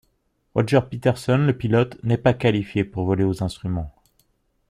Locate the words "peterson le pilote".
0.89-2.03